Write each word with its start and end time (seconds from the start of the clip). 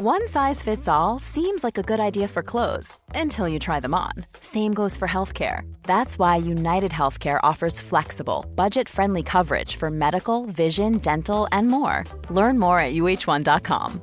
One 0.00 0.26
size 0.26 0.60
fits 0.60 0.88
all 0.88 1.20
seems 1.20 1.62
like 1.62 1.78
a 1.78 1.82
good 1.84 2.00
idea 2.00 2.26
for 2.26 2.42
clothes 2.42 2.98
until 3.14 3.46
you 3.46 3.60
try 3.60 3.78
them 3.78 3.94
on. 3.94 4.10
Same 4.40 4.74
goes 4.74 4.96
for 4.96 5.06
healthcare. 5.06 5.72
That's 5.84 6.18
why 6.18 6.34
United 6.34 6.90
Healthcare 6.90 7.38
offers 7.44 7.78
flexible, 7.78 8.44
budget 8.56 8.88
friendly 8.88 9.22
coverage 9.22 9.76
for 9.76 9.92
medical, 9.92 10.46
vision, 10.46 10.98
dental, 10.98 11.46
and 11.52 11.68
more. 11.68 12.02
Learn 12.28 12.58
more 12.58 12.80
at 12.80 12.92
uh1.com. 12.94 14.00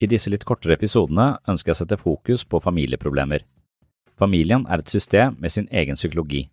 I 0.00 0.06
disse 0.06 0.32
litt 0.32 0.48
kortere 0.48 0.72
episodene 0.72 1.36
ønsker 1.44 1.74
jeg 1.74 1.76
å 1.76 1.82
sette 1.82 2.00
fokus 2.00 2.46
på 2.48 2.64
familieproblemer. 2.64 3.44
Familien 4.16 4.64
er 4.66 4.80
et 4.80 4.88
system 4.88 5.36
med 5.40 5.52
sin 5.52 5.68
egen 5.70 5.98
psykologi. 5.98 6.46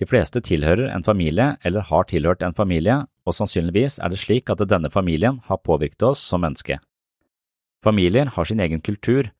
De 0.00 0.06
fleste 0.10 0.40
tilhører 0.42 0.88
en 0.90 1.04
familie 1.06 1.54
eller 1.62 1.86
har 1.86 2.08
tilhørt 2.10 2.42
en 2.42 2.54
familie, 2.54 3.04
og 3.24 3.36
sannsynligvis 3.36 4.00
er 4.02 4.10
det 4.10 4.18
slik 4.18 4.50
at 4.50 4.64
denne 4.68 4.90
familien 4.90 5.38
har 5.46 5.62
påvirket 5.62 6.02
oss 6.02 6.18
som 6.18 6.42
menneske. 6.42 6.80
Familier 7.84 8.32
har 8.34 8.44
sin 8.44 8.60
egen 8.60 8.82
kultur, 8.82 9.30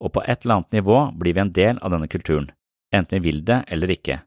og 0.00 0.14
på 0.16 0.24
et 0.26 0.42
eller 0.42 0.60
annet 0.60 0.80
nivå 0.80 0.98
blir 1.20 1.36
vi 1.36 1.44
en 1.44 1.54
del 1.54 1.78
av 1.78 1.94
denne 1.94 2.08
kulturen, 2.08 2.50
enten 2.92 3.20
vi 3.20 3.30
vil 3.30 3.44
det 3.46 3.62
eller 3.68 3.94
ikke. 3.94 4.20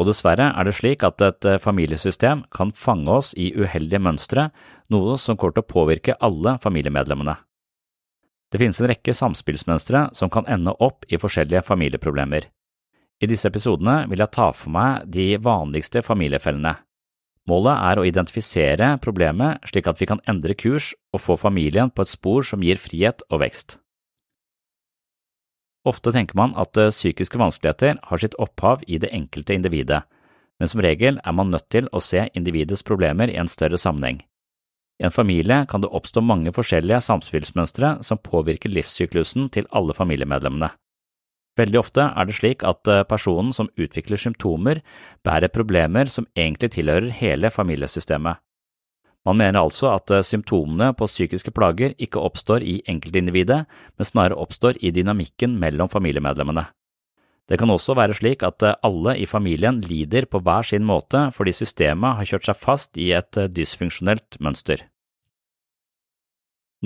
Og 0.00 0.08
dessverre 0.08 0.50
er 0.56 0.64
det 0.64 0.76
slik 0.76 1.04
at 1.04 1.20
et 1.24 1.46
familiesystem 1.60 2.44
kan 2.52 2.72
fange 2.72 3.08
oss 3.12 3.32
i 3.36 3.52
uheldige 3.56 4.00
mønstre, 4.00 4.50
noe 4.90 5.16
som 5.20 5.36
kommer 5.36 5.56
til 5.56 5.64
å 5.64 5.72
påvirke 5.72 6.16
alle 6.20 6.58
familiemedlemmene. 6.60 7.36
Det 8.50 8.58
finnes 8.58 8.80
en 8.82 8.90
rekke 8.90 9.14
samspillsmønstre 9.14 10.08
som 10.16 10.30
kan 10.32 10.48
ende 10.50 10.74
opp 10.82 11.06
i 11.08 11.18
forskjellige 11.22 11.62
familieproblemer. 11.66 12.48
I 13.20 13.28
disse 13.28 13.50
episodene 13.50 14.06
vil 14.10 14.22
jeg 14.22 14.34
ta 14.34 14.48
for 14.56 14.72
meg 14.74 15.04
de 15.12 15.34
vanligste 15.42 16.02
familiefellene. 16.02 16.74
Målet 17.50 17.82
er 17.90 18.00
å 18.00 18.06
identifisere 18.06 18.94
problemet 19.02 19.62
slik 19.70 19.88
at 19.90 20.00
vi 20.00 20.08
kan 20.08 20.22
endre 20.28 20.56
kurs 20.58 20.92
og 21.14 21.22
få 21.22 21.36
familien 21.40 21.92
på 21.92 22.04
et 22.04 22.12
spor 22.12 22.46
som 22.46 22.64
gir 22.64 22.80
frihet 22.80 23.22
og 23.30 23.42
vekst. 23.44 23.78
Ofte 25.88 26.12
tenker 26.12 26.36
man 26.36 26.52
at 26.60 26.76
psykiske 26.76 27.40
vanskeligheter 27.40 28.00
har 28.04 28.20
sitt 28.20 28.36
opphav 28.38 28.82
i 28.86 28.98
det 29.00 29.12
enkelte 29.16 29.56
individet, 29.56 30.02
men 30.60 30.68
som 30.68 30.82
regel 30.84 31.20
er 31.24 31.36
man 31.36 31.48
nødt 31.52 31.70
til 31.72 31.88
å 31.92 32.02
se 32.04 32.26
individets 32.36 32.84
problemer 32.84 33.32
i 33.32 33.38
en 33.40 33.48
større 33.48 33.80
sammenheng. 33.80 34.20
I 35.00 35.06
en 35.08 35.14
familie 35.14 35.62
kan 35.68 35.80
det 35.80 35.88
oppstå 35.96 36.20
mange 36.20 36.52
forskjellige 36.52 37.00
samspillsmønstre 37.06 37.94
som 38.04 38.20
påvirker 38.20 38.68
livssyklusen 38.68 39.48
til 39.54 39.68
alle 39.72 39.96
familiemedlemmene. 39.96 40.68
Veldig 41.58 41.80
ofte 41.80 42.04
er 42.04 42.28
det 42.28 42.36
slik 42.36 42.62
at 42.68 42.88
eh, 42.88 43.02
personen 43.08 43.54
som 43.56 43.70
utvikler 43.80 44.20
symptomer, 44.20 44.82
bærer 45.24 45.52
problemer 45.52 46.08
som 46.12 46.28
egentlig 46.36 46.74
tilhører 46.76 47.10
hele 47.16 47.50
familiesystemet. 47.50 48.40
Man 49.28 49.36
mener 49.40 49.60
altså 49.60 49.90
at 49.94 50.12
eh, 50.14 50.24
symptomene 50.24 50.92
på 50.96 51.08
psykiske 51.08 51.52
plager 51.56 51.96
ikke 51.98 52.20
oppstår 52.20 52.64
i 52.64 52.78
enkeltindividet, 52.88 53.64
men 53.96 54.08
snarere 54.08 54.38
oppstår 54.40 54.78
i 54.80 54.92
dynamikken 54.94 55.58
mellom 55.60 55.88
familiemedlemmene. 55.92 56.68
Det 57.50 57.58
kan 57.58 57.72
også 57.72 57.96
være 57.98 58.14
slik 58.14 58.44
at 58.46 58.62
eh, 58.62 58.78
alle 58.86 59.16
i 59.18 59.26
familien 59.26 59.80
lider 59.82 60.28
på 60.30 60.38
hver 60.46 60.66
sin 60.66 60.86
måte 60.86 61.26
fordi 61.34 61.56
systemet 61.56 62.20
har 62.20 62.30
kjørt 62.32 62.46
seg 62.46 62.60
fast 62.60 63.00
i 63.00 63.10
et 63.16 63.40
dysfunksjonelt 63.50 64.38
mønster. 64.38 64.86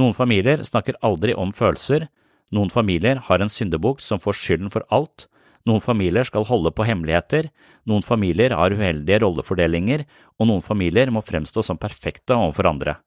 Noen 0.00 0.16
familier 0.16 0.64
snakker 0.66 0.96
aldri 1.06 1.36
om 1.38 1.52
følelser, 1.54 2.08
noen 2.50 2.72
familier 2.72 3.20
har 3.28 3.42
en 3.42 3.52
syndebukk 3.52 4.02
som 4.02 4.20
får 4.22 4.40
skylden 4.40 4.72
for 4.72 4.82
alt, 4.94 5.28
noen 5.64 5.80
familier 5.80 6.26
skal 6.28 6.44
holde 6.48 6.72
på 6.76 6.84
hemmeligheter, 6.84 7.48
noen 7.88 8.04
familier 8.04 8.52
har 8.52 8.74
uheldige 8.74 9.22
rollefordelinger, 9.22 10.04
og 10.36 10.50
noen 10.50 10.64
familier 10.64 11.12
må 11.14 11.22
fremstå 11.24 11.64
som 11.64 11.80
perfekte 11.80 12.36
overfor 12.36 12.68
andre. 12.68 12.98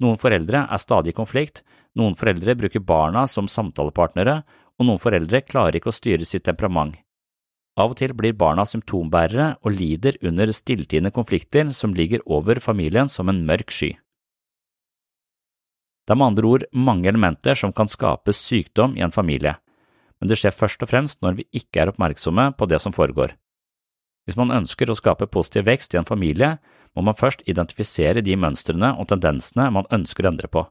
Noen 0.00 0.20
foreldre 0.20 0.64
er 0.70 0.80
stadig 0.80 1.12
i 1.12 1.16
konflikt, 1.18 1.64
noen 1.98 2.14
foreldre 2.16 2.54
bruker 2.56 2.84
barna 2.86 3.26
som 3.26 3.50
samtalepartnere, 3.50 4.42
og 4.80 4.88
noen 4.88 5.00
foreldre 5.00 5.42
klarer 5.44 5.76
ikke 5.76 5.92
å 5.92 5.96
styre 5.96 6.24
sitt 6.24 6.46
temperament. 6.48 6.96
Av 7.80 7.92
og 7.92 7.98
til 8.00 8.12
blir 8.16 8.34
barna 8.36 8.64
symptombærere 8.66 9.54
og 9.62 9.76
lider 9.76 10.16
under 10.26 10.50
stilltiende 10.56 11.12
konflikter 11.14 11.70
som 11.76 11.94
ligger 11.96 12.24
over 12.26 12.58
familien 12.60 13.08
som 13.08 13.28
en 13.30 13.44
mørk 13.46 13.70
sky. 13.72 13.92
Det 16.04 16.16
er 16.16 16.18
med 16.18 16.32
andre 16.32 16.48
ord 16.48 16.64
mange 16.74 17.06
elementer 17.08 17.54
som 17.54 17.72
kan 17.76 17.88
skape 17.88 18.34
sykdom 18.34 18.96
i 18.98 19.04
en 19.06 19.14
familie, 19.14 19.54
men 20.18 20.28
det 20.28 20.40
skjer 20.40 20.56
først 20.56 20.82
og 20.82 20.90
fremst 20.90 21.20
når 21.22 21.38
vi 21.38 21.46
ikke 21.60 21.84
er 21.84 21.92
oppmerksomme 21.92 22.50
på 22.58 22.66
det 22.66 22.80
som 22.82 22.96
foregår. 22.96 23.36
Hvis 24.26 24.36
man 24.40 24.52
ønsker 24.52 24.90
å 24.90 24.98
skape 24.98 25.30
positiv 25.30 25.68
vekst 25.68 25.94
i 25.94 26.00
en 26.00 26.08
familie, 26.08 26.56
må 26.96 27.04
man 27.06 27.16
først 27.16 27.44
identifisere 27.48 28.24
de 28.26 28.34
mønstrene 28.36 28.92
og 28.98 29.08
tendensene 29.12 29.70
man 29.72 29.88
ønsker 29.94 30.26
å 30.26 30.32
endre 30.32 30.50
på. 30.50 30.66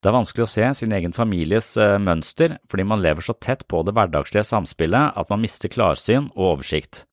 Det 0.00 0.08
er 0.08 0.16
vanskelig 0.16 0.46
å 0.46 0.48
se 0.48 0.66
sin 0.78 0.94
egen 0.96 1.12
families 1.12 1.74
eh, 1.76 1.98
mønster 2.00 2.56
fordi 2.72 2.86
man 2.88 3.02
lever 3.04 3.24
så 3.24 3.34
tett 3.36 3.66
på 3.68 3.82
det 3.84 3.92
hverdagslige 3.96 4.46
samspillet 4.48 5.16
at 5.20 5.32
man 5.32 5.42
mister 5.42 5.68
klarsyn 5.68 6.30
og 6.32 6.54
oversikt. 6.54 7.04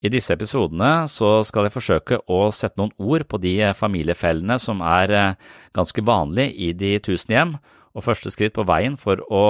I 0.00 0.08
disse 0.08 0.32
episodene 0.32 1.04
så 1.12 1.42
skal 1.44 1.66
jeg 1.68 1.74
forsøke 1.74 2.20
å 2.32 2.46
sette 2.56 2.80
noen 2.80 2.94
ord 2.96 3.26
på 3.28 3.40
de 3.44 3.58
familiefellene 3.76 4.56
som 4.62 4.80
er 4.80 5.12
eh, 5.12 5.50
ganske 5.76 6.00
vanlige 6.00 6.56
i 6.56 6.72
de 6.72 6.94
tusen 7.04 7.36
hjem, 7.36 7.52
og 7.90 8.06
første 8.06 8.32
skritt 8.32 8.54
på 8.56 8.64
veien 8.64 8.94
for 8.96 9.20
å 9.28 9.44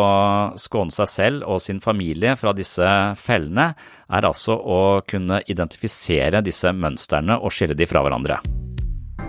skåne 0.59 0.91
seg 0.95 1.11
selv 1.13 1.47
og 1.47 1.61
sin 1.63 1.79
familie 1.85 2.33
fra 2.41 2.55
disse 2.57 2.89
fellene 3.21 3.69
er 4.09 4.27
altså 4.27 4.57
å 4.57 4.81
kunne 5.07 5.43
identifisere 5.47 6.43
disse 6.43 6.73
mønstrene 6.75 7.39
og 7.39 7.55
skille 7.55 7.79
de 7.79 7.87
fra 7.87 8.03
hverandre. 8.03 8.41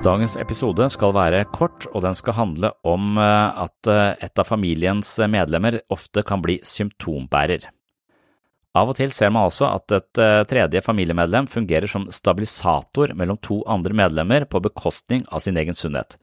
Dagens 0.02 0.34
episode 0.42 0.88
skal 0.90 1.12
være 1.14 1.44
kort, 1.54 1.86
og 1.94 2.02
den 2.02 2.16
skal 2.18 2.34
handle 2.34 2.72
om 2.90 3.20
eh, 3.22 3.60
at 3.62 3.90
eh, 3.92 4.16
et 4.26 4.40
av 4.42 4.48
familiens 4.50 5.12
medlemmer 5.30 5.78
ofte 5.94 6.24
kan 6.26 6.42
bli 6.42 6.56
symptombærer. 6.66 7.68
Av 8.82 8.90
og 8.90 8.98
til 8.98 9.14
ser 9.14 9.30
man 9.30 9.46
altså 9.46 9.68
at 9.70 9.94
et 9.94 10.22
eh, 10.24 10.40
tredje 10.50 10.82
familiemedlem 10.82 11.46
fungerer 11.52 11.86
som 11.92 12.10
stabilisator 12.10 13.14
mellom 13.14 13.38
to 13.46 13.60
andre 13.70 13.94
medlemmer 14.02 14.48
på 14.50 14.64
bekostning 14.66 15.22
av 15.30 15.46
sin 15.46 15.62
egen 15.62 15.78
sunnhet. 15.78 16.18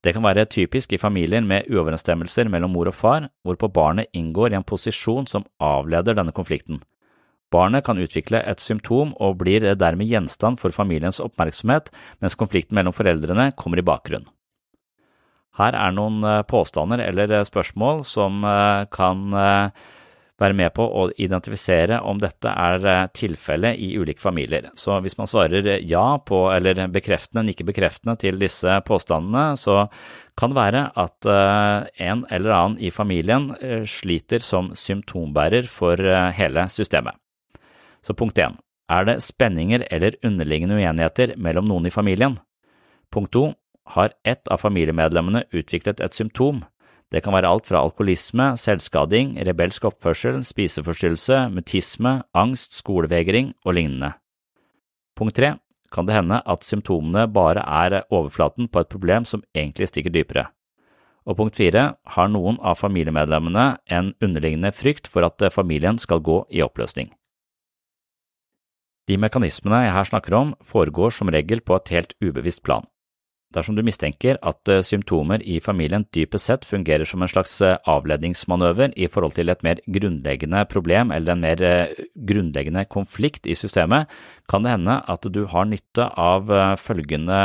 Det 0.00 0.16
kan 0.16 0.24
være 0.24 0.48
typisk 0.48 0.96
i 0.96 1.02
familier 1.02 1.44
med 1.44 1.68
uoverensstemmelser 1.68 2.48
mellom 2.48 2.72
mor 2.72 2.88
og 2.88 2.96
far, 2.96 3.28
hvorpå 3.44 3.68
barnet 3.68 4.08
inngår 4.16 4.54
i 4.54 4.62
en 4.62 4.64
posisjon 4.64 5.28
som 5.28 5.44
avleder 5.60 6.16
denne 6.16 6.32
konflikten. 6.32 6.80
Barnet 7.52 7.86
kan 7.86 8.00
utvikle 8.00 8.42
et 8.44 8.60
symptom 8.60 9.14
og 9.16 9.38
blir 9.42 9.64
dermed 9.78 10.08
gjenstand 10.10 10.60
for 10.60 10.74
familiens 10.74 11.20
oppmerksomhet, 11.24 11.92
mens 12.20 12.36
konflikten 12.38 12.76
mellom 12.78 12.96
foreldrene 12.96 13.50
kommer 13.56 13.80
i 13.80 13.86
bakgrunnen. 13.86 14.28
Her 15.58 15.74
er 15.74 15.94
noen 15.94 16.22
eh, 16.22 16.42
påstander 16.46 17.00
eller 17.02 17.40
spørsmål 17.48 18.04
som 18.06 18.44
eh, 18.46 18.84
kan 18.94 19.24
være 20.38 20.54
med 20.54 20.72
på 20.76 20.84
å 20.86 21.06
identifisere 21.18 21.98
om 22.06 22.20
dette 22.22 22.50
er 22.50 22.86
eh, 22.86 23.04
tilfellet 23.14 23.78
i 23.82 23.90
ulike 23.98 24.22
familier. 24.22 24.70
Så 24.78 24.98
hvis 25.02 25.18
man 25.18 25.30
svarer 25.30 25.66
ja 25.82 26.06
på, 26.22 26.44
eller 26.54 26.84
bekreftende, 26.94 27.50
ikke 27.52 27.66
bekreftende 27.72 28.16
til 28.22 28.38
disse 28.40 28.78
påstandene, 28.86 29.58
så 29.58 29.86
kan 30.38 30.54
det 30.54 30.60
være 30.60 30.84
at 31.04 31.30
eh, 31.34 31.88
en 32.10 32.24
eller 32.30 32.54
annen 32.54 32.78
i 32.78 32.92
familien 32.94 33.50
eh, 33.58 33.82
sliter 33.88 34.44
som 34.44 34.70
symptombærer 34.78 35.66
for 35.70 35.98
hele 36.38 36.68
systemet. 36.72 37.18
Så 38.02 38.14
punkt 38.14 38.38
én, 38.38 38.56
er 38.88 39.04
det 39.04 39.20
spenninger 39.22 39.84
eller 39.90 40.16
underliggende 40.24 40.78
uenigheter 40.78 41.34
mellom 41.36 41.68
noen 41.68 41.86
i 41.86 41.94
familien? 41.94 42.38
Punkt 43.12 43.32
to, 43.32 43.52
har 43.94 44.12
ett 44.24 44.48
av 44.52 44.60
familiemedlemmene 44.60 45.46
utviklet 45.56 46.00
et 46.04 46.14
symptom, 46.14 46.62
det 47.08 47.22
kan 47.24 47.32
være 47.32 47.48
alt 47.48 47.68
fra 47.68 47.80
alkoholisme, 47.80 48.50
selvskading, 48.60 49.38
rebelsk 49.48 49.86
oppførsel, 49.88 50.42
spiseforstyrrelse, 50.44 51.46
mutisme, 51.54 52.18
angst, 52.36 52.76
skolevegring 52.82 53.54
og 53.64 53.78
lignende. 53.78 54.12
Punkt 55.16 55.38
tre 55.38 55.54
kan 55.92 56.04
det 56.04 56.18
hende 56.18 56.42
at 56.44 56.66
symptomene 56.68 57.24
bare 57.32 57.64
er 57.64 58.02
overflaten 58.12 58.68
på 58.68 58.82
et 58.82 58.92
problem 58.92 59.24
som 59.24 59.44
egentlig 59.56 59.88
stikker 59.88 60.12
dypere. 60.12 60.50
Og 61.24 61.36
punkt 61.40 61.56
fire 61.56 61.94
har 62.12 62.28
noen 62.28 62.60
av 62.60 62.76
familiemedlemmene 62.80 63.78
en 63.88 64.12
underliggende 64.20 64.72
frykt 64.72 65.08
for 65.08 65.24
at 65.24 65.40
familien 65.52 65.96
skal 66.00 66.20
gå 66.24 66.42
i 66.52 66.60
oppløsning. 66.64 67.08
De 69.08 69.16
mekanismene 69.16 69.86
jeg 69.86 69.96
her 69.96 70.08
snakker 70.10 70.36
om, 70.36 70.54
foregår 70.60 71.14
som 71.16 71.32
regel 71.32 71.64
på 71.64 71.78
et 71.78 71.92
helt 71.94 72.14
ubevisst 72.20 72.60
plan. 72.66 72.84
Dersom 73.56 73.78
du 73.78 73.80
mistenker 73.80 74.36
at 74.44 74.68
eh, 74.68 74.82
symptomer 74.84 75.40
i 75.40 75.56
familien 75.64 76.04
dypest 76.12 76.50
sett 76.50 76.66
fungerer 76.68 77.08
som 77.08 77.22
en 77.24 77.30
slags 77.32 77.54
eh, 77.64 77.78
avledningsmanøver 77.88 78.92
i 79.00 79.08
forhold 79.08 79.38
til 79.38 79.48
et 79.48 79.64
mer 79.64 79.80
grunnleggende 79.88 80.66
problem 80.68 81.14
eller 81.16 81.32
en 81.32 81.40
mer 81.46 81.62
eh, 81.64 82.02
grunnleggende 82.28 82.84
konflikt 82.92 83.48
i 83.48 83.56
systemet, 83.56 84.12
kan 84.52 84.66
det 84.66 84.74
hende 84.74 84.98
at 85.00 85.24
du 85.32 85.46
har 85.48 85.64
nytte 85.64 86.10
av 86.12 86.52
følgende 86.76 87.40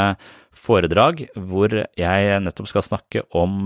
foredrag, 0.51 1.23
hvor 1.39 1.71
jeg 1.71 2.43
nettopp 2.43 2.67
skal 2.73 2.83
snakke 2.91 3.23
om 3.31 3.63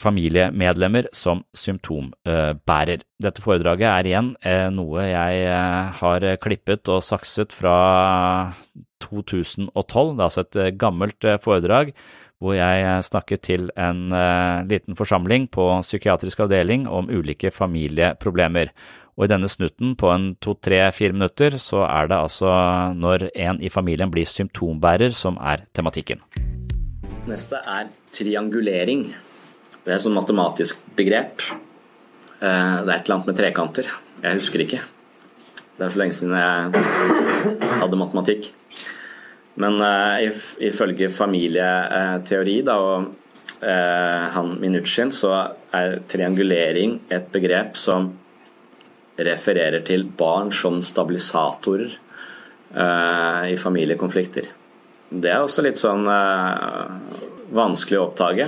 familiemedlemmer 0.00 1.10
som 1.12 1.42
symptombærer. 1.56 3.04
Dette 3.20 3.44
foredraget 3.44 3.88
er 3.90 4.08
igjen 4.08 4.30
noe 4.72 5.04
jeg 5.04 5.58
har 6.00 6.28
klippet 6.40 6.88
og 6.88 7.04
sakset 7.04 7.52
fra 7.52 7.76
2012. 9.10 10.16
Det 10.16 10.20
er 10.20 10.26
altså 10.28 10.44
et 10.46 10.58
eh, 10.60 10.72
gammelt 10.78 11.24
eh, 11.26 11.40
foredrag 11.42 11.94
hvor 12.40 12.54
jeg 12.56 12.84
eh, 12.86 13.02
snakket 13.04 13.42
til 13.44 13.68
en 13.76 14.08
liten 14.70 14.96
forsamling 14.96 15.50
på 15.52 15.66
psykiatrisk 15.84 16.46
avdeling 16.46 16.88
om 16.88 17.10
ulike 17.10 17.52
familieproblemer. 17.52 18.72
Og 19.18 19.26
i 19.26 19.32
denne 19.32 19.50
snutten 19.52 19.96
på 20.00 20.08
en 20.08 20.30
to, 20.40 20.54
tre, 20.54 20.80
fire 20.96 21.12
minutter 21.12 21.58
så 21.60 21.82
er 21.84 22.08
det 22.08 22.16
altså 22.16 22.52
når 22.96 23.28
en 23.34 23.60
i 23.60 23.68
familien 23.68 24.12
blir 24.12 24.28
symptombærer 24.28 25.12
som 25.12 25.36
er 25.36 25.66
tematikken. 25.76 26.22
Neste 27.28 27.60
er 27.68 27.90
triangulering. 28.14 29.10
Det 29.84 29.90
er 29.90 29.96
et 29.96 30.04
sånt 30.04 30.18
matematisk 30.18 30.82
begrep. 30.96 31.44
Det 32.40 32.48
er 32.48 32.94
et 32.94 33.04
eller 33.04 33.16
annet 33.16 33.28
med 33.30 33.38
trekanter. 33.38 33.88
Jeg 34.20 34.40
husker 34.40 34.64
ikke. 34.64 34.80
Det 35.76 35.86
er 35.86 35.92
så 35.94 36.00
lenge 36.02 36.16
siden 36.16 36.34
jeg 36.36 37.76
hadde 37.80 37.98
matematikk. 38.00 38.50
Men 39.60 39.80
uh, 39.80 40.20
ifølge 40.60 41.08
familieteori 41.12 42.58
da, 42.68 42.76
og 42.76 43.08
uh, 43.64 44.24
han 44.36 44.52
Minuchin, 44.60 45.12
så 45.12 45.32
er 45.76 46.02
triangulering 46.08 46.98
et 47.12 47.30
begrep 47.32 47.80
som 47.80 48.12
refererer 49.20 49.80
til 49.84 50.04
barn 50.16 50.52
som 50.52 50.78
stabilisatorer 50.84 51.98
i 53.50 53.56
familiekonflikter. 53.58 54.46
Det 55.10 55.28
er 55.28 55.42
også 55.42 55.64
litt 55.66 55.80
sånn 55.80 56.06
vanskelig 57.52 57.98
å 57.98 58.04
oppdage. 58.06 58.46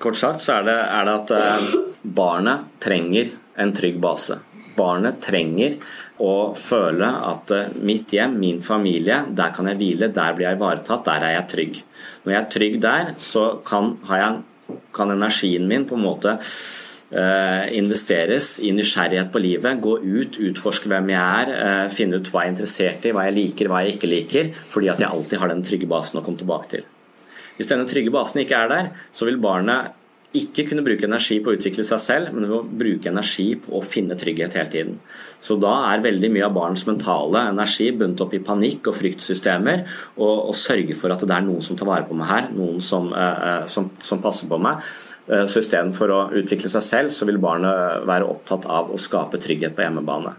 Kort 0.00 0.16
sagt 0.16 0.40
så 0.40 0.58
er 0.58 0.68
det, 0.68 0.76
er 0.80 1.08
det 1.08 1.16
at 1.18 2.00
barnet 2.00 2.70
trenger 2.80 3.34
en 3.60 3.72
trygg 3.76 3.98
base. 4.00 4.38
Barnet 4.76 5.18
trenger 5.20 5.76
å 6.20 6.52
føle 6.56 7.08
at 7.30 7.52
eh, 7.52 7.72
mitt 7.84 8.12
hjem, 8.14 8.36
min 8.40 8.60
familie, 8.64 9.22
der 9.36 9.54
kan 9.56 9.68
jeg 9.70 9.80
hvile, 9.80 10.10
der 10.14 10.36
blir 10.36 10.48
jeg 10.48 10.58
ivaretatt, 10.58 11.04
der 11.08 11.26
er 11.26 11.34
jeg 11.36 11.48
trygg. 11.54 11.80
Når 12.24 12.34
jeg 12.34 12.40
er 12.40 12.52
trygg 12.54 12.78
der, 12.84 13.10
så 13.20 13.44
kan, 13.66 13.94
jeg, 14.08 14.78
kan 14.96 15.16
energien 15.16 15.68
min 15.68 15.86
på 15.88 15.98
en 15.98 16.04
måte 16.04 16.36
uh, 16.36 17.64
investeres 17.76 18.52
i 18.64 18.72
nysgjerrighet 18.76 19.32
på 19.32 19.42
livet. 19.42 19.80
Gå 19.84 19.96
ut, 20.04 20.40
utforske 20.50 20.92
hvem 20.92 21.12
jeg 21.14 21.50
er, 21.50 21.90
finne 21.92 22.20
ut 22.20 22.32
hva 22.32 22.44
jeg 22.44 22.52
er 22.52 22.54
interessert 22.54 23.08
i, 23.08 23.14
hva 23.16 23.26
jeg 23.28 23.38
liker, 23.40 23.72
hva 23.72 23.82
jeg 23.84 23.96
ikke 23.96 24.12
liker. 24.12 24.54
Fordi 24.72 24.92
at 24.92 25.02
jeg 25.02 25.10
alltid 25.10 25.42
har 25.42 25.52
den 25.54 25.64
trygge 25.66 25.90
basen 25.90 26.20
å 26.20 26.24
komme 26.24 26.40
tilbake 26.40 26.74
til. 26.76 26.89
Hvis 27.60 27.68
denne 27.68 27.84
trygge 27.84 28.12
basen 28.14 28.40
ikke 28.40 28.56
er 28.56 28.70
der, 28.72 28.86
så 29.12 29.28
vil 29.28 29.36
barnet 29.42 29.92
ikke 30.36 30.62
kunne 30.68 30.84
bruke 30.86 31.08
energi 31.08 31.40
på 31.42 31.50
å 31.50 31.56
utvikle 31.56 31.82
seg 31.84 32.00
selv, 32.00 32.30
men 32.32 32.46
å 32.54 32.60
bruke 32.62 33.10
energi 33.10 33.48
på 33.58 33.74
å 33.76 33.82
finne 33.84 34.14
trygghet 34.16 34.54
hele 34.56 34.70
tiden. 34.70 34.98
Så 35.42 35.56
da 35.60 35.72
er 35.90 36.04
veldig 36.04 36.30
mye 36.30 36.46
av 36.46 36.54
barns 36.54 36.86
mentale 36.86 37.42
energi 37.50 37.88
bundet 37.90 38.22
opp 38.22 38.36
i 38.38 38.42
panikk 38.46 38.88
og 38.88 38.96
fryktsystemer, 38.96 39.82
og, 40.16 40.52
og 40.52 40.56
sørge 40.56 40.94
for 40.96 41.12
at 41.12 41.24
det 41.26 41.34
er 41.34 41.44
noen 41.48 41.64
som 41.66 41.76
tar 41.76 41.90
vare 41.90 42.06
på 42.08 42.16
meg 42.16 42.30
her, 42.30 42.46
noen 42.54 42.78
som, 42.84 43.10
eh, 43.10 43.48
eh 43.50 43.64
som, 43.70 43.90
som 43.98 44.22
passer 44.22 44.48
på 44.48 44.60
meg. 44.62 44.86
Eh, 45.26 45.44
så 45.50 45.64
istedenfor 45.64 46.14
å 46.14 46.20
utvikle 46.40 46.70
seg 46.70 46.86
selv, 46.86 47.14
så 47.14 47.26
vil 47.26 47.42
barnet 47.42 48.06
være 48.06 48.30
opptatt 48.30 48.70
av 48.70 48.94
å 48.94 49.00
skape 49.02 49.42
trygghet 49.42 49.74
på 49.74 49.84
hjemmebane. 49.84 50.36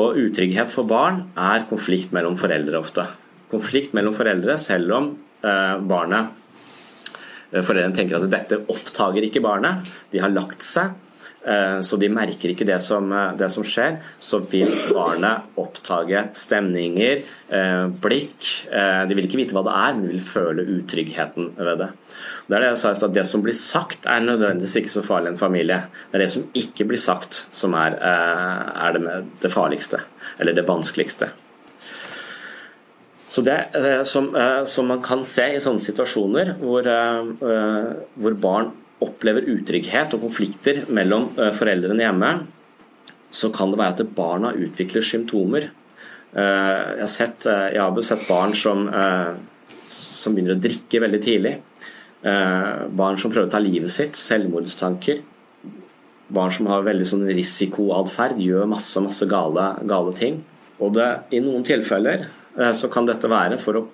Og 0.00 0.16
utrygghet 0.24 0.72
for 0.74 0.88
barn 0.88 1.26
er 1.38 1.68
konflikt 1.70 2.16
mellom 2.16 2.40
foreldre 2.40 2.80
ofte. 2.80 3.06
Konflikt 3.52 3.92
mellom 3.94 4.16
foreldre 4.16 4.56
selv 4.58 4.96
om 4.96 5.12
barnet 5.44 6.40
Eh, 7.54 7.62
foreldrene 7.62 7.94
tenker 7.94 8.18
at 8.18 8.30
dette 8.32 8.62
opptager 8.72 9.26
ikke 9.26 9.42
barnet. 9.44 9.90
De 10.12 10.22
har 10.22 10.32
lagt 10.32 10.64
seg, 10.64 10.94
eh, 11.46 11.78
så 11.86 11.98
de 12.00 12.08
merker 12.10 12.50
ikke 12.50 12.66
det 12.66 12.80
som, 12.82 13.12
eh, 13.12 13.36
det 13.36 13.50
som 13.50 13.62
skjer. 13.62 14.00
Så 14.18 14.40
vil 14.50 14.70
barnet 14.92 15.42
opptage 15.56 16.30
stemninger, 16.34 17.22
blikk. 18.00 18.66
De 19.08 19.14
vil 19.14 19.24
ikke 19.28 19.38
vite 19.38 19.54
hva 19.54 19.62
det 19.62 19.74
er, 19.74 19.94
men 19.94 20.02
de 20.02 20.08
vil 20.08 20.20
føle 20.20 20.66
utryggheten 20.66 21.54
ved 21.56 21.78
det. 21.78 21.90
Det 22.48 22.56
er 22.56 22.60
det 22.60 22.70
jeg 22.70 22.78
sa 22.78 23.06
i 23.06 23.12
det 23.12 23.26
som 23.26 23.42
blir 23.42 23.54
sagt 23.54 24.06
er 24.06 24.20
nødvendigvis 24.20 24.76
ikke 24.76 24.90
så 24.90 25.04
farlig 25.04 25.28
i 25.28 25.32
en 25.32 25.38
familie. 25.38 25.86
Det 26.10 26.14
er 26.14 26.24
det 26.24 26.30
som 26.30 26.42
ikke 26.52 26.88
blir 26.88 26.98
sagt 26.98 27.46
som 27.52 27.74
er, 27.74 27.94
er 27.94 28.92
det, 28.92 29.24
det 29.40 29.52
farligste, 29.52 30.00
eller 30.40 30.52
det 30.52 30.66
vanskeligste. 30.66 31.30
Så 33.28 33.42
det 33.44 33.56
eh, 33.74 34.02
som, 34.04 34.28
eh, 34.36 34.64
som, 34.64 34.88
man 34.88 35.02
kan 35.02 35.24
se 35.26 35.46
i 35.54 35.60
sånne 35.62 35.82
situasjoner 35.82 36.54
hvor, 36.60 36.86
eh, 36.86 37.92
hvor 38.20 38.36
barn 38.40 38.72
opplever 39.04 39.48
utrygghet 39.52 40.14
og 40.16 40.22
konflikter 40.24 40.84
mellom 40.94 41.26
foreldrene 41.34 42.06
hjemme, 42.06 42.28
så 43.34 43.50
kan 43.52 43.72
det 43.72 43.80
være 43.80 43.96
at 43.98 44.12
barna 44.16 44.52
utvikler 44.54 45.04
symptomer. 45.04 45.66
Jeg 46.32 47.02
har 47.02 47.10
sett, 47.10 47.44
jeg 47.44 47.82
har 47.82 47.98
sett 48.06 48.22
barn 48.24 48.54
som, 48.56 48.86
som 49.92 50.34
begynner 50.34 50.54
å 50.54 50.62
drikke 50.62 51.02
veldig 51.04 51.20
tidlig. 51.20 51.52
Barn 52.22 53.18
som 53.20 53.34
prøver 53.34 53.50
å 53.50 53.52
ta 53.52 53.60
livet 53.60 53.92
sitt, 53.92 54.16
selvmordstanker. 54.16 55.20
Barn 56.38 56.54
som 56.54 56.70
har 56.70 56.86
veldig 56.86 57.10
sånn 57.10 57.26
risikoatferd, 57.28 58.40
gjør 58.40 58.70
masse, 58.72 59.04
masse 59.04 59.28
gale, 59.28 59.68
gale 59.90 60.16
ting. 60.16 60.40
Og 60.78 60.94
det, 60.96 61.10
i 61.34 61.42
noen 61.44 61.66
tilfeller 61.66 62.24
så 62.54 62.88
kan 62.92 63.06
dette 63.08 63.30
være 63.30 63.56
for 63.58 63.80
å 63.80 63.86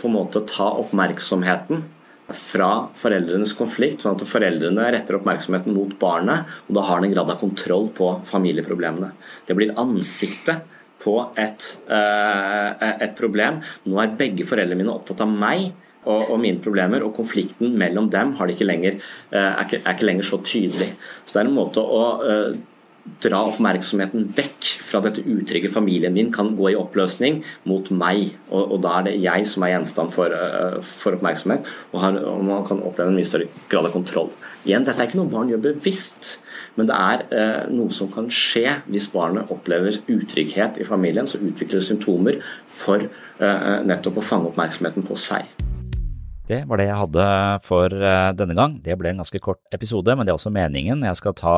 på 0.00 0.10
en 0.10 0.16
måte 0.18 0.42
ta 0.44 0.66
oppmerksomheten 0.82 1.84
fra 2.32 2.68
foreldrenes 2.96 3.52
konflikt, 3.56 4.02
sånn 4.02 4.16
at 4.16 4.24
foreldrene 4.28 4.86
retter 4.94 5.18
oppmerksomheten 5.18 5.74
mot 5.76 5.92
barnet, 6.00 6.48
og 6.68 6.78
da 6.78 6.84
har 6.88 7.00
den 7.00 7.10
en 7.10 7.16
grad 7.16 7.32
av 7.32 7.40
kontroll 7.40 7.90
på 7.96 8.10
familieproblemene. 8.28 9.12
Det 9.46 9.56
blir 9.56 9.74
ansiktet 9.80 10.64
på 11.04 11.18
et, 11.36 11.78
eh, 11.88 13.02
et 13.04 13.16
problem. 13.16 13.60
Nå 13.84 14.00
er 14.00 14.16
begge 14.16 14.44
foreldrene 14.44 14.80
mine 14.80 14.94
opptatt 14.94 15.20
av 15.20 15.28
meg 15.28 15.72
og, 16.06 16.30
og, 16.30 16.40
mine 16.40 16.60
problemer, 16.60 17.04
og 17.04 17.16
konflikten 17.16 17.76
mellom 17.76 18.08
dem 18.10 18.34
de 18.36 18.52
ikke 18.54 18.68
lenger, 18.68 19.00
eh, 19.30 19.38
er, 19.38 19.64
ikke, 19.64 19.82
er, 19.84 19.94
ikke, 19.94 20.06
lenger 20.06 20.22
så 20.22 20.38
tydelig. 20.40 20.94
Så 21.24 21.34
det 21.34 21.42
er 21.42 21.50
en 21.50 21.58
måte 21.58 21.80
å 21.80 22.04
dra 23.24 23.40
oppmerksomheten 23.50 24.24
vekk 24.32 24.68
fra 24.80 25.00
dette 25.04 25.24
utrygge 25.28 25.70
familien 25.72 26.14
min 26.14 26.30
kan 26.32 26.54
gå 26.56 26.70
i 26.72 26.76
oppløsning 26.78 27.42
mot 27.68 27.90
meg. 27.92 28.34
Og, 28.48 28.76
og 28.76 28.78
da 28.84 28.94
er 28.98 29.08
det 29.08 29.16
jeg 29.24 29.48
som 29.48 29.66
er 29.66 29.74
gjenstand 29.74 30.14
for, 30.14 30.32
uh, 30.32 30.78
for 30.84 31.18
oppmerksomhet, 31.18 31.68
og, 31.92 31.98
har, 32.04 32.16
og, 32.22 32.44
man 32.44 32.64
kan 32.68 32.80
oppleve 32.84 33.12
en 33.12 33.18
mye 33.18 33.28
større 33.28 33.50
grad 33.72 33.90
av 33.90 33.96
kontroll. 33.96 34.32
Igjen, 34.64 34.86
dette 34.86 35.00
er 35.00 35.10
ikke 35.10 35.20
noe 35.20 35.32
barn 35.32 35.52
gjør 35.52 35.66
bevisst, 35.68 36.38
men 36.78 36.88
det 36.88 36.96
er 36.96 37.26
uh, 37.34 37.60
noe 37.74 37.92
som 37.94 38.10
kan 38.12 38.30
skje 38.32 38.80
hvis 38.88 39.10
barnet 39.12 39.52
opplever 39.52 40.00
utrygghet 40.10 40.80
i 40.80 40.88
familien, 40.88 41.28
så 41.28 41.42
utvikler 41.42 41.80
det 41.80 41.88
symptomer 41.90 42.40
for 42.72 43.04
uh, 43.04 43.78
nettopp 43.84 44.20
å 44.20 44.28
fange 44.32 44.52
oppmerksomheten 44.52 45.06
på 45.06 45.20
seg. 45.20 45.63
Det 46.44 46.58
var 46.68 46.76
det 46.76 46.90
jeg 46.90 47.00
hadde 47.00 47.26
for 47.64 47.92
eh, 48.04 48.30
denne 48.36 48.54
gang. 48.58 48.74
Det 48.84 48.98
ble 49.00 49.14
en 49.14 49.22
ganske 49.22 49.40
kort 49.40 49.62
episode, 49.72 50.12
men 50.12 50.26
det 50.26 50.34
er 50.34 50.36
også 50.36 50.52
meningen. 50.52 51.06
Jeg 51.08 51.16
skal 51.16 51.36
ta 51.38 51.54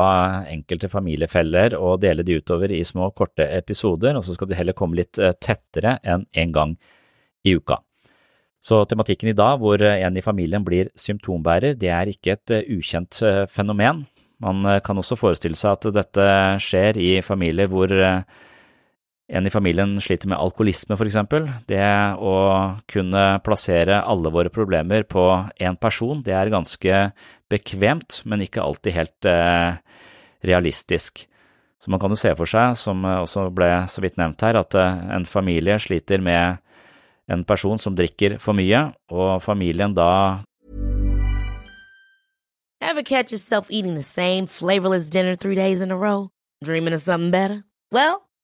enkelte 0.47 0.87
familiefeller 0.87 1.75
og 1.75 1.99
dele 2.05 2.23
de 2.23 2.37
utover 2.39 2.71
i 2.71 2.79
små, 2.87 3.09
korte 3.11 3.43
episoder, 3.57 4.15
og 4.15 4.23
så 4.23 4.37
skal 4.37 4.47
de 4.47 4.55
heller 4.55 4.77
komme 4.77 4.95
litt 5.01 5.19
eh, 5.19 5.35
tettere 5.43 5.97
enn 6.07 6.23
en 6.31 6.55
gang 6.55 6.77
i 7.43 7.57
uka. 7.59 7.81
Så 8.63 8.85
tematikken 8.87 9.33
i 9.33 9.35
dag, 9.35 9.59
hvor 9.59 9.83
en 9.83 10.17
i 10.17 10.23
familien 10.23 10.63
blir 10.65 10.87
symptombærer, 10.97 11.75
det 11.79 11.91
er 11.91 12.09
ikke 12.09 12.37
et 12.37 12.55
ukjent 12.73 13.19
fenomen. 13.53 14.01
Man 14.43 14.65
kan 14.83 14.97
også 14.97 15.15
forestille 15.19 15.55
seg 15.55 15.77
at 15.77 15.87
dette 15.93 16.25
skjer 16.63 16.97
i 16.99 17.11
familier 17.23 17.69
hvor 17.71 17.93
en 19.27 19.47
i 19.47 19.51
familien 19.51 19.97
sliter 20.01 20.29
med 20.31 20.39
alkoholisme, 20.39 20.95
for 20.95 21.07
eksempel. 21.07 21.49
Det 21.67 21.83
å 22.23 22.35
kunne 22.87 23.23
plassere 23.43 23.99
alle 24.07 24.31
våre 24.31 24.51
problemer 24.53 25.03
på 25.03 25.25
én 25.59 25.75
person, 25.75 26.21
det 26.23 26.35
er 26.35 26.53
ganske 26.53 27.01
bekvemt, 27.51 28.21
men 28.25 28.45
ikke 28.45 28.63
alltid 28.63 28.95
helt 28.95 29.27
eh, 29.27 29.79
realistisk. 30.47 31.25
Så 31.83 31.91
man 31.91 31.99
kan 31.99 32.11
jo 32.11 32.19
se 32.19 32.31
for 32.39 32.49
seg, 32.49 32.77
som 32.79 33.03
også 33.03 33.49
ble 33.55 33.69
så 33.91 34.03
vidt 34.03 34.17
nevnt 34.19 34.47
her, 34.47 34.59
at 34.63 34.75
eh, 34.79 35.03
en 35.17 35.27
familie 35.27 35.75
sliter 35.79 36.23
med 36.23 36.63
en 37.27 37.43
person 37.43 37.79
som 37.79 37.95
drikker 37.95 38.37
for 38.39 38.55
mye, 38.55 38.87
og 39.11 39.41
familien 39.43 39.95
da 39.95 40.43
Ever 42.79 43.01
catch 43.01 43.31
yourself 43.31 43.67
eating 43.71 43.95
the 43.95 44.03
same 44.03 44.47
flavorless 44.47 45.09
dinner 45.09 45.35
three 45.35 45.55
days 45.55 45.81
in 45.81 45.91
a 45.91 45.97
row? 45.97 46.29
Dreaming 46.63 46.93
of 46.93 47.01
something 47.01 47.31
better? 47.31 47.63
Well, 47.91 48.26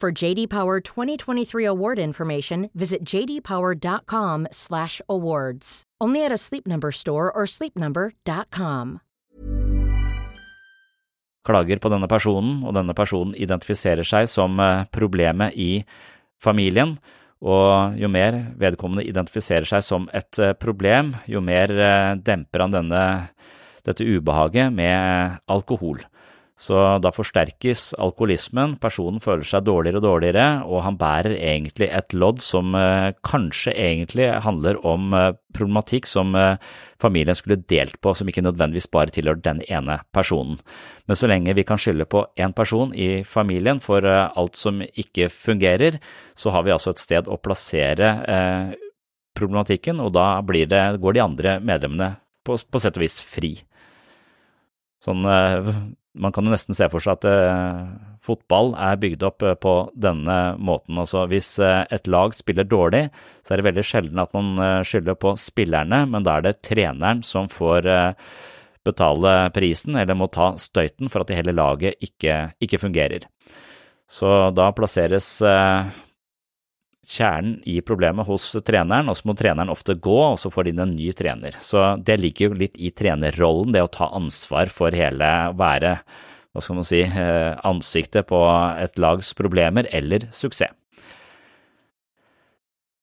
For 0.00 0.10
JD 0.10 0.48
Power 0.48 0.80
2023 0.80 1.66
award 1.66 1.98
information, 1.98 2.70
visit 2.74 3.04
jdpower.com/awards. 3.04 5.82
Only 6.00 6.24
at 6.24 6.32
a 6.32 6.38
Sleep 6.38 6.66
Number 6.66 6.90
store 6.90 7.30
or 7.30 7.44
sleepnumber.com. 7.44 9.00
klager 11.46 11.80
på 11.80 11.90
denne 11.92 12.08
personen, 12.10 12.64
og 12.66 12.74
denne 12.76 12.94
personen 12.96 13.34
identifiserer 13.38 14.06
seg 14.06 14.28
som 14.30 14.60
eh, 14.60 14.84
problemet 14.92 15.56
i 15.58 15.84
familien. 16.40 16.98
Og 17.40 17.96
jo 17.96 18.08
mer 18.12 18.36
vedkommende 18.60 19.06
identifiserer 19.08 19.64
seg 19.68 19.84
som 19.84 20.08
et 20.16 20.38
eh, 20.38 20.56
problem, 20.60 21.14
jo 21.30 21.40
mer 21.44 21.72
eh, 21.72 22.14
demper 22.20 22.66
han 22.66 22.74
denne, 22.74 23.04
dette 23.88 24.04
ubehaget 24.04 24.72
med 24.72 25.38
alkohol. 25.48 26.04
Så 26.60 26.76
da 27.00 27.08
forsterkes 27.08 27.94
alkoholismen, 27.96 28.74
personen 28.82 29.22
føler 29.24 29.46
seg 29.48 29.64
dårligere 29.64 29.96
og 29.96 30.04
dårligere, 30.04 30.46
og 30.68 30.82
han 30.84 30.98
bærer 31.00 31.32
egentlig 31.38 31.86
et 31.88 32.12
lodd 32.12 32.42
som 32.44 32.74
eh, 32.76 33.14
kanskje 33.24 33.72
egentlig 33.72 34.26
handler 34.44 34.76
om 34.84 35.06
eh, 35.16 35.30
problematikk 35.56 36.04
som 36.10 36.34
eh, 36.36 36.58
familien 37.00 37.38
skulle 37.38 37.62
delt 37.64 37.96
på, 38.04 38.12
som 38.12 38.28
ikke 38.28 38.44
nødvendigvis 38.44 38.90
bare 38.92 39.14
tilhører 39.14 39.40
den 39.46 39.62
ene 39.72 39.96
personen. 40.12 40.58
Men 41.08 41.16
så 41.16 41.30
lenge 41.32 41.54
vi 41.56 41.64
kan 41.64 41.80
skylde 41.80 42.04
på 42.12 42.26
én 42.36 42.52
person 42.52 42.92
i 42.92 43.22
familien 43.24 43.80
for 43.80 44.04
alt 44.04 44.60
som 44.60 44.82
ikke 44.84 45.30
fungerer, 45.32 45.96
så 46.36 46.52
har 46.52 46.66
vi 46.66 46.74
altså 46.74 46.92
et 46.92 47.00
sted 47.00 47.30
å 47.30 47.40
plassere 47.40 48.10
problematikken, 49.32 50.02
og 50.04 50.12
da 50.12 50.42
det, 50.44 50.84
går 51.00 51.16
de 51.16 51.24
andre 51.24 51.56
medlemmene 51.64 52.10
på, 52.44 52.58
på 52.60 52.84
sett 52.84 53.00
og 53.00 53.06
vis 53.06 53.16
fri. 53.24 53.54
Sånn, 55.00 55.24
man 56.18 56.32
kan 56.34 56.46
jo 56.46 56.52
nesten 56.52 56.74
se 56.74 56.88
for 56.90 57.02
seg 57.02 57.20
at 57.20 57.26
eh, 57.30 57.82
fotball 58.24 58.72
er 58.74 58.98
bygd 59.00 59.24
opp 59.28 59.44
eh, 59.46 59.56
på 59.58 59.74
denne 59.94 60.38
måten. 60.58 60.98
Altså 60.98 61.26
hvis 61.30 61.52
eh, 61.62 61.84
et 61.92 62.10
lag 62.10 62.34
spiller 62.34 62.66
dårlig, 62.66 63.04
så 63.46 63.54
er 63.54 63.60
det 63.60 63.68
veldig 63.68 63.86
sjelden 63.86 64.22
at 64.22 64.34
man 64.34 64.52
eh, 64.58 64.80
skylder 64.86 65.18
på 65.20 65.36
spillerne, 65.40 66.02
men 66.10 66.26
da 66.26 66.38
er 66.38 66.48
det 66.48 66.60
treneren 66.66 67.22
som 67.26 67.50
får 67.50 67.86
eh, 67.86 68.30
betale 68.86 69.34
prisen 69.54 69.98
eller 70.00 70.16
må 70.16 70.30
ta 70.32 70.54
støyten 70.58 71.10
for 71.12 71.22
at 71.22 71.34
hele 71.36 71.54
laget 71.54 72.00
ikke, 72.02 72.56
ikke 72.64 72.80
fungerer. 72.82 73.28
Så 74.10 74.50
da 74.56 74.72
plasseres 74.74 75.36
eh, 75.46 75.90
kjernen 77.06 77.60
i 77.68 77.80
problemet 77.84 78.28
hos 78.28 78.50
treneren, 78.66 79.08
og 79.08 79.16
så 79.18 79.30
må 79.30 79.36
treneren 79.38 79.72
ofte 79.72 79.96
gå, 79.96 80.18
og 80.32 80.38
så 80.40 80.50
får 80.52 80.66
de 80.66 80.74
inn 80.74 80.82
en 80.84 80.96
ny 80.96 81.12
trener. 81.16 81.56
Så 81.64 81.94
det 82.04 82.18
ligger 82.20 82.50
jo 82.50 82.60
litt 82.60 82.76
i 82.76 82.92
trenerrollen, 82.94 83.72
det 83.74 83.84
å 83.84 83.92
ta 83.92 84.10
ansvar 84.16 84.72
for 84.72 84.94
hele, 84.96 85.30
være, 85.58 85.96
hva 86.50 86.64
skal 86.64 86.80
man 86.80 86.86
si, 86.86 87.00
eh, 87.06 87.54
ansiktet 87.66 88.28
på 88.28 88.42
et 88.82 89.00
lags 89.00 89.32
problemer 89.38 89.88
eller 89.94 90.28
suksess. 90.34 90.74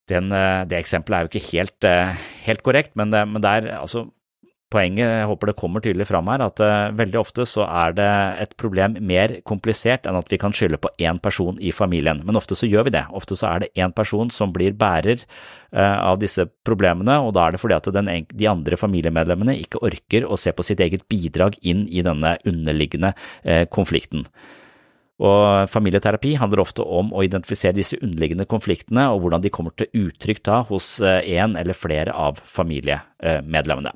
Den, 0.07 0.31
eh, 0.31 0.63
det 0.63 0.77
eksempelet 0.77 1.17
er 1.17 1.25
jo 1.25 1.31
ikke 1.33 1.51
helt, 1.51 1.83
eh, 1.83 2.15
helt 2.45 2.63
korrekt, 2.63 2.95
men 2.95 3.09
det, 3.11 3.27
men 3.27 3.41
det 3.41 3.49
er 3.49 3.79
altså 3.81 4.09
Poenget, 4.67 5.07
jeg 5.07 5.27
håper 5.29 5.47
det 5.47 5.55
kommer 5.61 5.79
tydelig 5.79 6.09
fram 6.09 6.27
her, 6.27 6.41
at 6.43 6.59
uh, 6.59 6.89
veldig 6.91 7.21
ofte 7.21 7.45
så 7.47 7.63
er 7.63 7.93
det 7.95 8.07
et 8.43 8.53
problem 8.59 8.97
mer 8.99 9.37
komplisert 9.47 10.03
enn 10.03 10.17
at 10.19 10.27
vi 10.27 10.39
kan 10.41 10.51
skylde 10.51 10.79
på 10.83 10.89
én 10.99 11.15
person 11.23 11.55
i 11.63 11.69
familien, 11.71 12.19
men 12.27 12.35
ofte 12.35 12.55
så 12.59 12.67
gjør 12.67 12.89
vi 12.89 12.91
det. 12.97 13.05
Ofte 13.15 13.37
så 13.39 13.47
er 13.47 13.63
det 13.63 13.69
én 13.79 13.93
person 13.95 14.27
som 14.27 14.51
blir 14.51 14.73
bærer 14.75 15.21
uh, 15.23 16.11
av 16.11 16.19
disse 16.19 16.43
problemene, 16.67 17.15
og 17.23 17.31
da 17.37 17.45
er 17.45 17.55
det 17.55 17.61
fordi 17.61 17.77
at 17.77 17.87
den, 17.95 18.09
de 18.27 18.49
andre 18.51 18.79
familiemedlemmene 18.81 19.55
ikke 19.61 19.79
orker 19.87 20.27
å 20.27 20.35
se 20.35 20.51
på 20.51 20.65
sitt 20.67 20.83
eget 20.83 21.05
bidrag 21.07 21.55
inn 21.63 21.85
i 21.87 22.03
denne 22.03 22.33
underliggende 22.43 23.13
uh, 23.15 23.63
konflikten. 23.71 24.25
Og 25.23 25.71
familieterapi 25.71 26.33
handler 26.41 26.65
ofte 26.65 26.83
om 26.83 27.13
å 27.15 27.23
identifisere 27.23 27.77
disse 27.77 28.01
underliggende 28.01 28.45
konfliktene 28.51 29.07
og 29.13 29.23
hvordan 29.23 29.47
de 29.47 29.53
kommer 29.55 29.71
til 29.79 29.87
uttrykk 30.09 30.43
da 30.45 30.59
hos 30.67 30.97
en 31.01 31.55
eller 31.55 31.73
flere 31.73 32.13
av 32.13 32.43
familiemedlemmene. 32.43 33.95